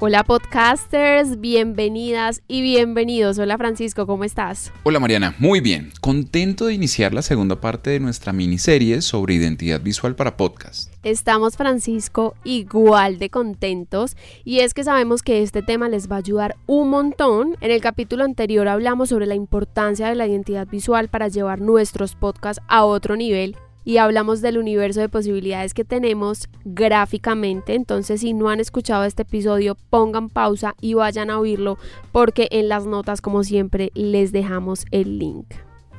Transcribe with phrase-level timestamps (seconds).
[0.00, 3.36] Hola podcasters, bienvenidas y bienvenidos.
[3.40, 4.72] Hola Francisco, ¿cómo estás?
[4.84, 5.90] Hola Mariana, muy bien.
[6.00, 10.94] Contento de iniciar la segunda parte de nuestra miniserie sobre identidad visual para podcast.
[11.02, 16.20] Estamos Francisco igual de contentos y es que sabemos que este tema les va a
[16.20, 17.56] ayudar un montón.
[17.60, 22.14] En el capítulo anterior hablamos sobre la importancia de la identidad visual para llevar nuestros
[22.14, 23.56] podcasts a otro nivel
[23.88, 27.74] y hablamos del universo de posibilidades que tenemos gráficamente.
[27.74, 31.78] Entonces, si no han escuchado este episodio, pongan pausa y vayan a oírlo
[32.12, 35.46] porque en las notas, como siempre, les dejamos el link.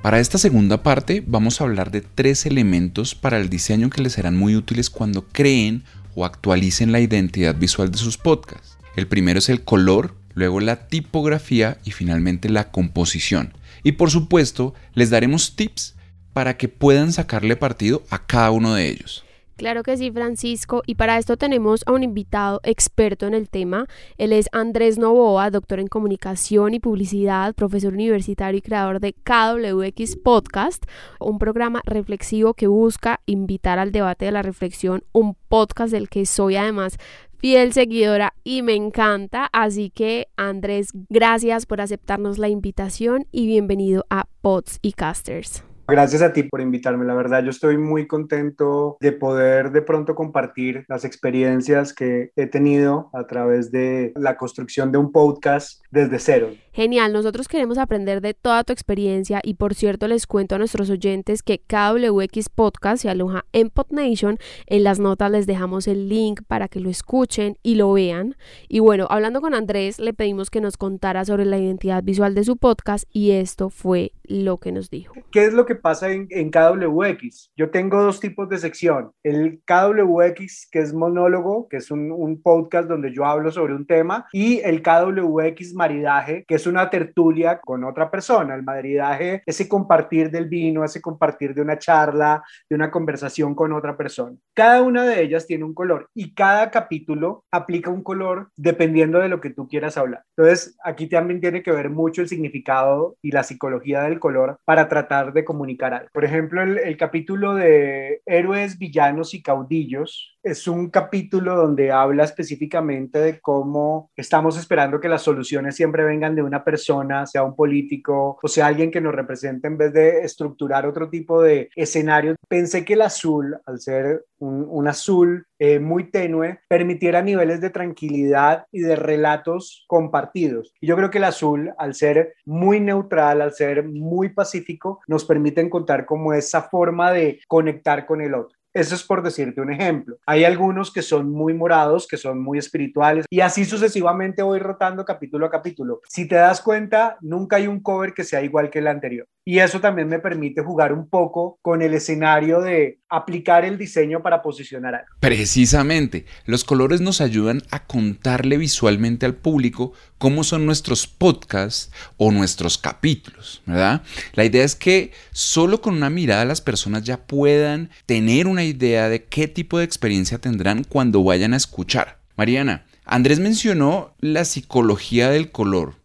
[0.04, 4.14] Para esta segunda parte vamos a hablar de tres elementos para el diseño que les
[4.14, 8.78] serán muy útiles cuando creen o actualicen la identidad visual de sus podcasts.
[8.96, 13.54] El primero es el color, luego la tipografía y finalmente la composición.
[13.82, 15.96] Y por supuesto, les daremos tips
[16.34, 19.24] para que puedan sacarle partido a cada uno de ellos.
[19.60, 20.84] Claro que sí, Francisco.
[20.86, 23.88] Y para esto tenemos a un invitado experto en el tema.
[24.18, 30.16] Él es Andrés Novoa, doctor en comunicación y publicidad, profesor universitario y creador de KWX
[30.16, 30.86] Podcast,
[31.20, 36.26] un programa reflexivo que busca invitar al debate de la reflexión, un podcast del que
[36.26, 36.96] soy además
[37.40, 39.50] fiel seguidora y me encanta.
[39.52, 45.66] Así que Andrés, gracias por aceptarnos la invitación y bienvenido a Pods y Casters.
[45.90, 50.16] Gracias a ti por invitarme, la verdad yo estoy muy contento de poder de pronto
[50.16, 56.20] compartir las experiencias que he tenido a través de la construcción de un podcast desde
[56.20, 56.50] cero.
[56.80, 60.90] Genial, nosotros queremos aprender de toda tu experiencia y por cierto les cuento a nuestros
[60.90, 66.40] oyentes que KWX Podcast se aloja en PodNation, en las notas les dejamos el link
[66.48, 68.38] para que lo escuchen y lo vean.
[68.70, 72.46] Y bueno, hablando con Andrés le pedimos que nos contara sobre la identidad visual de
[72.46, 75.14] su podcast y esto fue lo que nos dijo.
[75.34, 77.52] ¿Qué es lo que pasa en, KWX?
[77.58, 79.12] Yo tengo dos tipos de sección.
[79.24, 83.86] El KWX, que es monólogo, que es un, un podcast donde yo hablo sobre un
[83.86, 88.56] tema, y el KWX maridaje, que es una tertulia con otra persona.
[88.56, 93.74] El maridaje, ese compartir del vino, ese compartir de una charla, de una conversación con
[93.74, 94.36] otra persona.
[94.54, 99.30] Cada una de ellas tiene un color y cada capítulo aplica un color dependiendo de
[99.30, 100.24] lo que tú quieras hablar.
[100.38, 104.88] Entonces, aquí también tiene que ver mucho el significado y la psicología del color para
[104.88, 106.10] tratar de comunicar algo.
[106.14, 112.24] Por ejemplo, el, el capítulo de héroes, villanos y caudillos es un capítulo donde habla
[112.24, 117.56] específicamente de cómo estamos esperando que las soluciones siempre vengan de una persona, sea un
[117.56, 122.36] político o sea alguien que nos represente en vez de estructurar otro tipo de escenarios.
[122.48, 127.70] Pensé que el azul, al ser un, un azul eh, muy tenue, permitiera niveles de
[127.70, 130.74] tranquilidad y de relatos compartidos.
[130.80, 135.26] Y yo creo que el azul, al ser muy neutral, al ser muy pacífico, nos
[135.26, 138.59] permite encontrar como esa forma de conectar con el otro.
[138.74, 140.18] Eso es por decirte un ejemplo.
[140.26, 145.04] Hay algunos que son muy morados, que son muy espirituales y así sucesivamente voy rotando
[145.04, 146.02] capítulo a capítulo.
[146.08, 149.28] Si te das cuenta, nunca hay un cover que sea igual que el anterior.
[149.50, 154.22] Y eso también me permite jugar un poco con el escenario de aplicar el diseño
[154.22, 155.08] para posicionar algo.
[155.20, 162.32] Precisamente, los colores nos ayudan a contarle visualmente al público cómo son nuestros podcasts o
[162.32, 164.04] nuestros capítulos, ¿verdad?
[164.34, 169.10] La idea es que solo con una mirada las personas ya puedan tener una idea
[169.10, 172.20] de qué tipo de experiencia tendrán cuando vayan a escuchar.
[172.38, 175.99] Mariana, Andrés mencionó la psicología del color.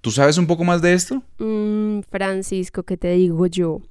[0.00, 1.22] ¿Tú sabes un poco más de esto?
[1.38, 3.82] Mm, Francisco, ¿qué te digo yo?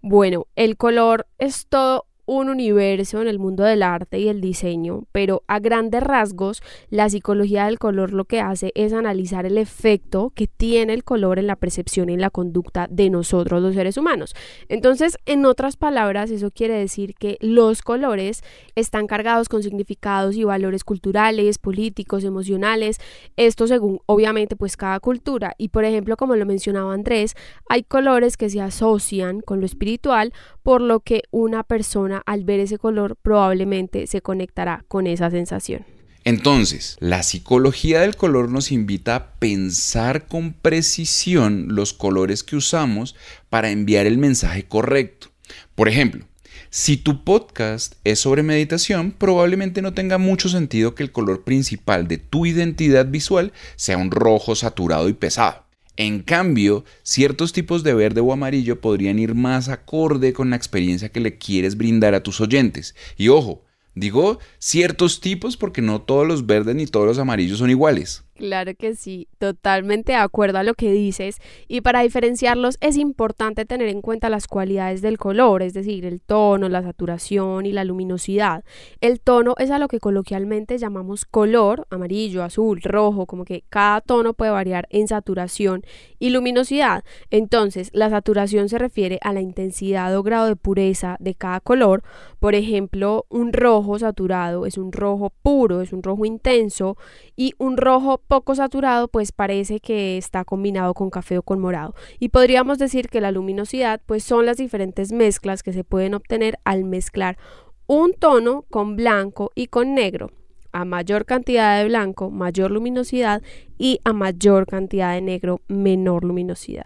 [0.00, 5.04] Bueno, el color es todo un universo en el mundo del arte y el diseño,
[5.12, 10.30] pero a grandes rasgos la psicología del color lo que hace es analizar el efecto
[10.34, 13.96] que tiene el color en la percepción y en la conducta de nosotros los seres
[13.96, 14.34] humanos.
[14.68, 18.42] Entonces, en otras palabras, eso quiere decir que los colores
[18.74, 22.98] están cargados con significados y valores culturales, políticos, emocionales,
[23.36, 27.34] esto según obviamente pues cada cultura y por ejemplo, como lo mencionaba Andrés,
[27.70, 32.60] hay colores que se asocian con lo espiritual, por lo que una persona al ver
[32.60, 35.84] ese color probablemente se conectará con esa sensación.
[36.24, 43.16] Entonces, la psicología del color nos invita a pensar con precisión los colores que usamos
[43.48, 45.28] para enviar el mensaje correcto.
[45.74, 46.26] Por ejemplo,
[46.70, 52.08] si tu podcast es sobre meditación, probablemente no tenga mucho sentido que el color principal
[52.08, 55.67] de tu identidad visual sea un rojo saturado y pesado.
[56.00, 61.08] En cambio, ciertos tipos de verde o amarillo podrían ir más acorde con la experiencia
[61.08, 62.94] que le quieres brindar a tus oyentes.
[63.16, 63.64] Y ojo,
[63.96, 68.22] digo ciertos tipos porque no todos los verdes ni todos los amarillos son iguales.
[68.38, 71.40] Claro que sí, totalmente de acuerdo a lo que dices.
[71.66, 76.20] Y para diferenciarlos es importante tener en cuenta las cualidades del color, es decir, el
[76.20, 78.64] tono, la saturación y la luminosidad.
[79.00, 84.00] El tono es a lo que coloquialmente llamamos color, amarillo, azul, rojo, como que cada
[84.02, 85.82] tono puede variar en saturación
[86.20, 87.02] y luminosidad.
[87.30, 92.04] Entonces, la saturación se refiere a la intensidad o grado de pureza de cada color.
[92.38, 96.96] Por ejemplo, un rojo saturado es un rojo puro, es un rojo intenso
[97.34, 101.94] y un rojo poco saturado pues parece que está combinado con café o con morado.
[102.20, 106.58] Y podríamos decir que la luminosidad pues son las diferentes mezclas que se pueden obtener
[106.64, 107.38] al mezclar
[107.86, 110.30] un tono con blanco y con negro.
[110.70, 113.42] A mayor cantidad de blanco, mayor luminosidad
[113.78, 116.84] y a mayor cantidad de negro, menor luminosidad.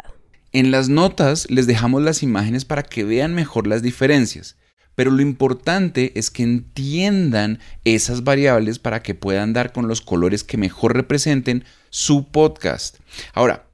[0.53, 4.56] En las notas les dejamos las imágenes para que vean mejor las diferencias
[4.94, 10.44] pero lo importante es que entiendan esas variables para que puedan dar con los colores
[10.44, 12.97] que mejor representen su podcast.
[13.35, 13.67] Ahora,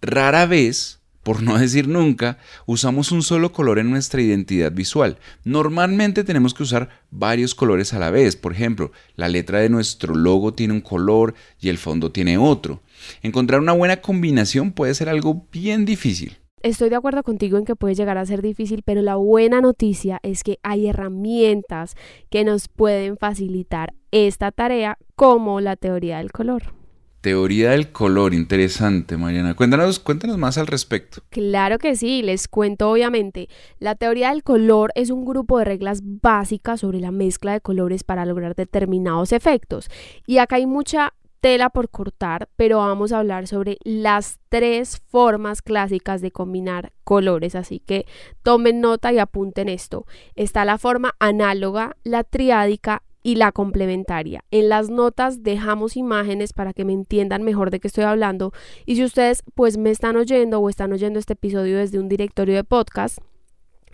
[0.00, 5.18] rara vez, por no decir nunca, usamos un solo color en nuestra identidad visual.
[5.44, 8.36] Normalmente tenemos que usar varios colores a la vez.
[8.36, 12.80] Por ejemplo, la letra de nuestro logo tiene un color y el fondo tiene otro.
[13.22, 16.38] Encontrar una buena combinación puede ser algo bien difícil.
[16.66, 20.18] Estoy de acuerdo contigo en que puede llegar a ser difícil, pero la buena noticia
[20.24, 21.94] es que hay herramientas
[22.28, 26.74] que nos pueden facilitar esta tarea, como la teoría del color.
[27.20, 29.54] Teoría del color, interesante, Mariana.
[29.54, 31.22] Cuéntanos, cuéntanos más al respecto.
[31.28, 33.48] Claro que sí, les cuento obviamente.
[33.78, 38.02] La teoría del color es un grupo de reglas básicas sobre la mezcla de colores
[38.02, 39.88] para lograr determinados efectos.
[40.26, 45.62] Y acá hay mucha tela por cortar, pero vamos a hablar sobre las tres formas
[45.62, 48.06] clásicas de combinar colores, así que
[48.42, 50.06] tomen nota y apunten esto.
[50.34, 54.44] Está la forma análoga, la triádica y la complementaria.
[54.52, 58.52] En las notas dejamos imágenes para que me entiendan mejor de qué estoy hablando
[58.84, 62.54] y si ustedes pues me están oyendo o están oyendo este episodio desde un directorio
[62.54, 63.18] de podcast,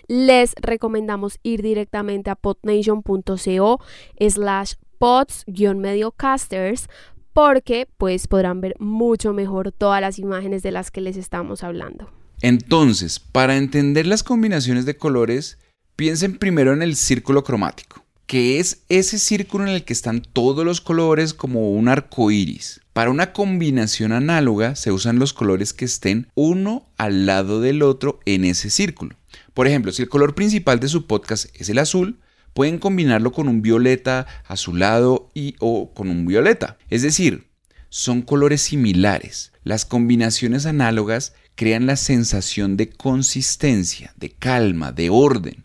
[0.07, 3.81] les recomendamos ir directamente a podnation.co
[4.19, 6.89] slash pods-mediocasters
[7.33, 12.11] porque pues podrán ver mucho mejor todas las imágenes de las que les estamos hablando.
[12.41, 15.59] Entonces, para entender las combinaciones de colores,
[15.97, 20.65] piensen primero en el círculo cromático, que es ese círculo en el que están todos
[20.65, 22.81] los colores como un arco iris.
[22.93, 28.21] Para una combinación análoga se usan los colores que estén uno al lado del otro
[28.27, 29.17] en ese círculo.
[29.55, 32.19] Por ejemplo, si el color principal de su podcast es el azul,
[32.55, 36.79] pueden combinarlo con un violeta azulado y o con un violeta.
[36.91, 37.49] Es decir,
[37.89, 39.53] son colores similares.
[39.65, 45.65] Las combinaciones análogas crean la sensación de consistencia, de calma, de orden.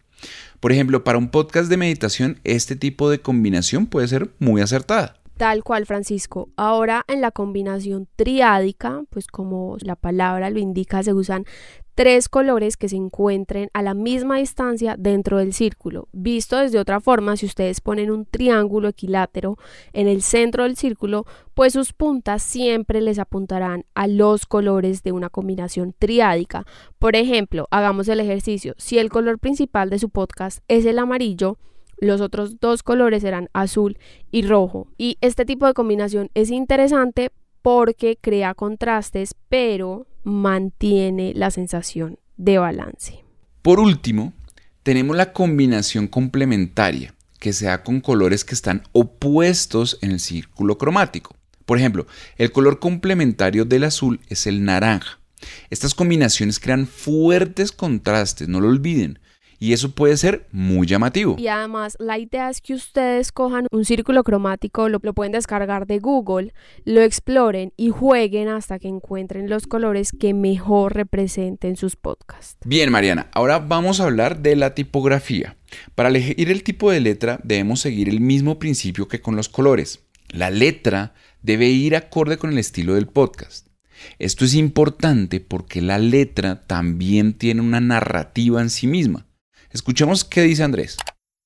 [0.60, 5.17] Por ejemplo, para un podcast de meditación, este tipo de combinación puede ser muy acertada.
[5.38, 6.50] Tal cual, Francisco.
[6.56, 11.46] Ahora en la combinación triádica, pues como la palabra lo indica, se usan
[11.94, 16.08] tres colores que se encuentren a la misma distancia dentro del círculo.
[16.12, 19.58] Visto desde otra forma, si ustedes ponen un triángulo equilátero
[19.94, 25.12] en el centro del círculo, pues sus puntas siempre les apuntarán a los colores de
[25.12, 26.66] una combinación triádica.
[26.98, 28.74] Por ejemplo, hagamos el ejercicio.
[28.78, 31.60] Si el color principal de su podcast es el amarillo,
[31.98, 33.98] los otros dos colores serán azul
[34.32, 34.88] y rojo.
[34.98, 42.60] Y este tipo de combinación es interesante porque crea contrastes, pero mantiene la sensación de
[42.60, 43.24] balance.
[43.62, 44.34] Por último,
[44.84, 50.78] tenemos la combinación complementaria, que se da con colores que están opuestos en el círculo
[50.78, 51.36] cromático.
[51.66, 55.20] Por ejemplo, el color complementario del azul es el naranja.
[55.70, 59.20] Estas combinaciones crean fuertes contrastes, no lo olviden,
[59.60, 61.36] y eso puede ser muy llamativo.
[61.38, 65.88] Y además la idea es que ustedes cojan un círculo cromático, lo, lo, pueden descargar
[65.88, 66.54] de Google,
[66.86, 72.58] lo exploren y jueguen hasta que encuentren los colores que mejor representen sus podcasts.
[72.66, 75.56] Bien, Mariana, ahora vamos a hablar de la tipografía.
[75.96, 80.04] Para elegir el tipo de letra debemos seguir el mismo principio que con los colores.
[80.30, 83.68] La letra debe ir acorde con el estilo del podcast.
[84.20, 89.27] Esto es importante porque la letra también tiene una narrativa en sí misma.
[89.78, 90.98] Escuchemos qué dice Andrés.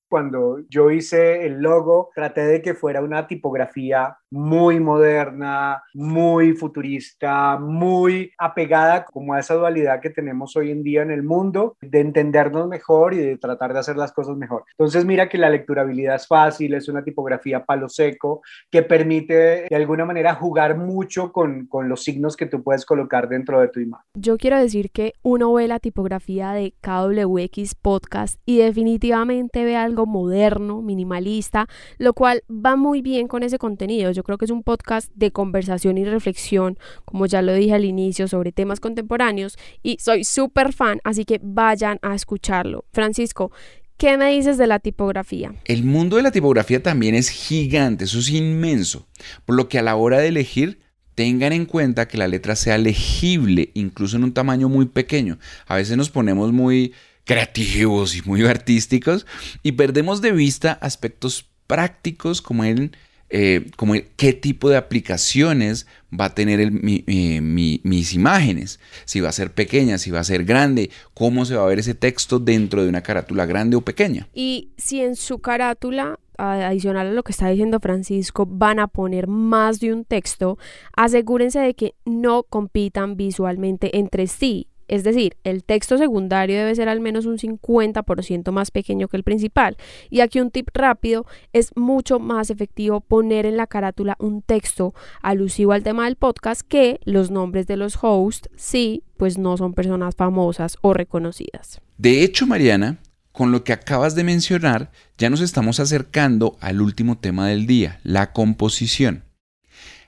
[0.08, 7.58] cuando yo hice el logo, traté de que fuera una tipografía muy moderna, muy futurista,
[7.58, 12.00] muy apegada como a esa dualidad que tenemos hoy en día en el mundo, de
[12.00, 14.64] entendernos mejor y de tratar de hacer las cosas mejor.
[14.70, 19.76] Entonces mira que la lecturabilidad es fácil, es una tipografía palo seco que permite de
[19.76, 23.80] alguna manera jugar mucho con, con los signos que tú puedes colocar dentro de tu
[23.80, 24.06] imagen.
[24.14, 30.06] Yo quiero decir que uno ve la tipografía de KWX Podcast y definitivamente ve algo
[30.06, 34.10] moderno, minimalista, lo cual va muy bien con ese contenido.
[34.10, 37.84] Yo creo que es un podcast de conversación y reflexión, como ya lo dije al
[37.84, 42.84] inicio, sobre temas contemporáneos y soy súper fan, así que vayan a escucharlo.
[42.92, 43.52] Francisco,
[43.98, 45.54] ¿Qué me dices de la tipografía?
[45.64, 49.06] El mundo de la tipografía también es gigante, eso es inmenso,
[49.44, 50.80] por lo que a la hora de elegir
[51.14, 55.38] tengan en cuenta que la letra sea legible, incluso en un tamaño muy pequeño.
[55.66, 59.26] A veces nos ponemos muy creativos y muy artísticos
[59.62, 62.96] y perdemos de vista aspectos prácticos como el
[63.34, 69.32] eh, como qué tipo de aplicaciones va a tener eh, mis imágenes, si va a
[69.32, 72.82] ser pequeña, si va a ser grande, cómo se va a ver ese texto dentro
[72.82, 74.28] de una carátula grande o pequeña.
[74.34, 79.28] Y si en su carátula adicional a lo que está diciendo Francisco, van a poner
[79.28, 80.58] más de un texto,
[80.94, 84.68] asegúrense de que no compitan visualmente entre sí.
[84.88, 89.24] Es decir, el texto secundario debe ser al menos un 50% más pequeño que el
[89.24, 89.76] principal.
[90.10, 94.94] Y aquí un tip rápido, es mucho más efectivo poner en la carátula un texto
[95.22, 99.74] alusivo al tema del podcast que los nombres de los hosts si pues no son
[99.74, 101.80] personas famosas o reconocidas.
[101.98, 102.98] De hecho, Mariana,
[103.32, 108.00] con lo que acabas de mencionar, ya nos estamos acercando al último tema del día,
[108.02, 109.24] la composición.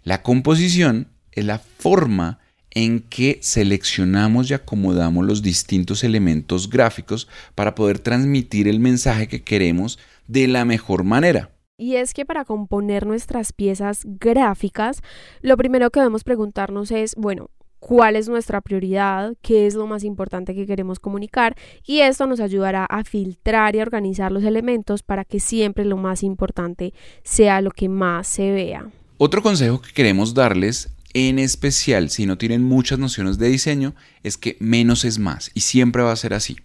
[0.03, 2.41] La composición es la forma
[2.75, 9.43] en que seleccionamos y acomodamos los distintos elementos gráficos para poder transmitir el mensaje que
[9.43, 11.51] queremos de la mejor manera.
[11.77, 15.03] Y es que para componer nuestras piezas gráficas,
[15.41, 17.51] lo primero que debemos preguntarnos es, bueno,
[17.85, 21.55] cuál es nuestra prioridad, qué es lo más importante que queremos comunicar
[21.85, 26.23] y esto nos ayudará a filtrar y organizar los elementos para que siempre lo más
[26.23, 28.89] importante sea lo que más se vea.
[29.19, 34.37] Otro consejo que queremos darles en especial si no tienen muchas nociones de diseño, es
[34.37, 36.59] que menos es más y siempre va a ser así.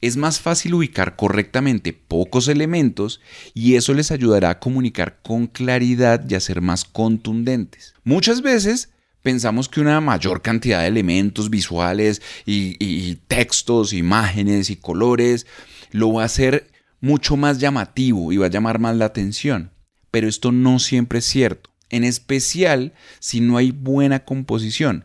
[0.00, 3.20] Es más fácil ubicar correctamente pocos elementos
[3.54, 7.94] y eso les ayudará a comunicar con claridad y a ser más contundentes.
[8.04, 8.90] Muchas veces
[9.22, 15.46] pensamos que una mayor cantidad de elementos visuales y, textos, imágenes y colores
[15.90, 19.70] lo va a hacer mucho más llamativo y va a llamar más la atención.
[20.10, 25.04] Pero esto no siempre es cierto en especial si no hay buena composición.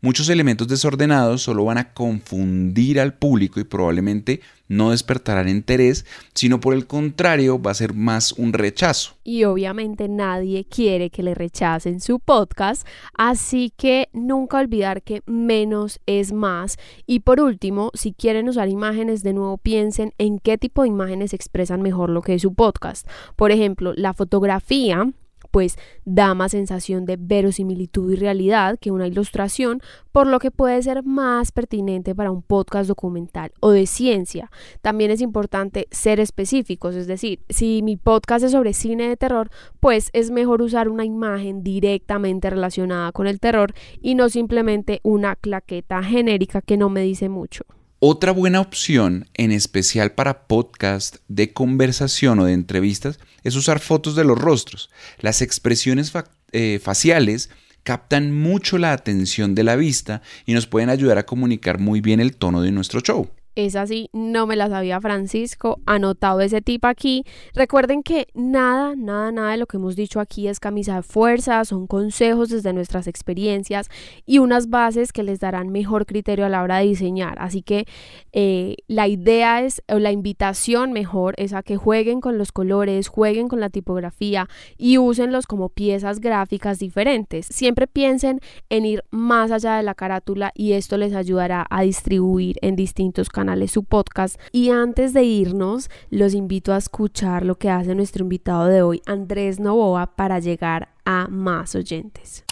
[0.00, 6.60] Muchos elementos desordenados solo van a confundir al público y probablemente no despertarán interés, sino
[6.60, 9.14] por el contrario va a ser más un rechazo.
[9.24, 15.98] Y obviamente nadie quiere que le rechacen su podcast, así que nunca olvidar que menos
[16.06, 16.76] es más.
[17.04, 21.34] Y por último, si quieren usar imágenes, de nuevo piensen en qué tipo de imágenes
[21.34, 23.08] expresan mejor lo que es su podcast.
[23.34, 25.12] Por ejemplo, la fotografía
[25.58, 30.80] pues da más sensación de verosimilitud y realidad que una ilustración, por lo que puede
[30.84, 34.52] ser más pertinente para un podcast documental o de ciencia.
[34.82, 39.50] También es importante ser específicos, es decir, si mi podcast es sobre cine de terror,
[39.80, 45.34] pues es mejor usar una imagen directamente relacionada con el terror y no simplemente una
[45.34, 47.64] claqueta genérica que no me dice mucho.
[48.00, 54.14] Otra buena opción, en especial para podcast de conversación o de entrevistas, es usar fotos
[54.14, 54.88] de los rostros.
[55.18, 56.12] Las expresiones
[56.52, 57.50] eh, faciales
[57.82, 62.20] captan mucho la atención de la vista y nos pueden ayudar a comunicar muy bien
[62.20, 63.30] el tono de nuestro show
[63.66, 67.24] es así, no me la sabía Francisco, anotado ese tip aquí.
[67.54, 71.64] Recuerden que nada, nada, nada de lo que hemos dicho aquí es camisa de fuerza,
[71.64, 73.88] son consejos desde nuestras experiencias
[74.26, 77.36] y unas bases que les darán mejor criterio a la hora de diseñar.
[77.40, 77.86] Así que
[78.32, 83.08] eh, la idea es, o la invitación mejor es a que jueguen con los colores,
[83.08, 87.46] jueguen con la tipografía y úsenlos como piezas gráficas diferentes.
[87.46, 92.56] Siempre piensen en ir más allá de la carátula y esto les ayudará a distribuir
[92.62, 94.40] en distintos canales su podcast.
[94.52, 99.02] Y antes de irnos, los invito a escuchar lo que hace nuestro invitado de hoy,
[99.06, 102.44] Andrés Novoa, para llegar a más oyentes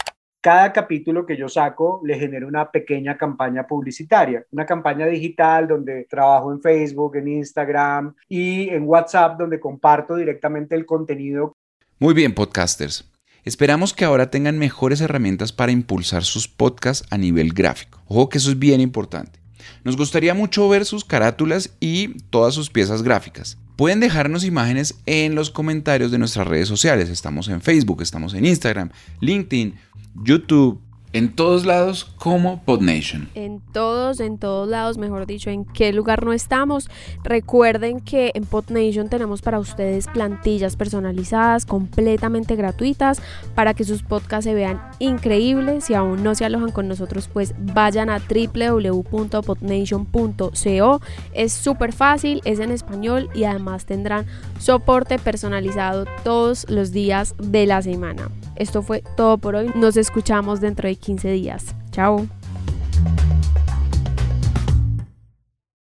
[0.47, 6.05] cada capítulo que yo saco le genera una pequeña campaña publicitaria, una campaña digital donde
[6.09, 11.57] trabajo en Facebook, en Instagram y en WhatsApp donde comparto directamente el contenido.
[11.99, 13.11] Muy bien, podcasters.
[13.43, 17.99] Esperamos que ahora tengan mejores herramientas para impulsar sus podcasts a nivel gráfico.
[18.07, 19.39] Ojo que eso es bien importante.
[19.83, 23.57] Nos gustaría mucho ver sus carátulas y todas sus piezas gráficas.
[23.75, 27.09] Pueden dejarnos imágenes en los comentarios de nuestras redes sociales.
[27.09, 28.89] Estamos en Facebook, estamos en Instagram,
[29.21, 29.75] LinkedIn,
[30.23, 30.81] YouTube,
[31.17, 33.27] en todos lados como PodNation.
[33.33, 36.91] En todos, en todos lados, mejor dicho, en qué lugar no estamos.
[37.23, 43.19] Recuerden que en PodNation tenemos para ustedes plantillas personalizadas completamente gratuitas
[43.55, 45.85] para que sus podcasts se vean increíbles.
[45.85, 51.01] Si aún no se alojan con nosotros, pues vayan a www.podnation.co.
[51.33, 54.27] Es súper fácil, es en español y además tendrán
[54.59, 58.29] soporte personalizado todos los días de la semana.
[58.57, 59.71] Esto fue todo por hoy.
[59.75, 61.75] Nos escuchamos dentro de 15 días.
[61.91, 62.27] Chao.